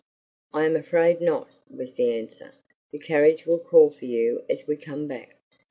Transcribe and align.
"I 0.51 0.65
am 0.65 0.75
afraid 0.75 1.21
not," 1.21 1.47
was 1.69 1.93
the 1.93 2.11
answer. 2.11 2.53
"The 2.91 2.97
carriage 2.97 3.45
will 3.45 3.59
call 3.59 3.91
for 3.91 4.05
you 4.05 4.43
as 4.49 4.65
we 4.65 4.75
come 4.75 5.05
back. 5.07 5.35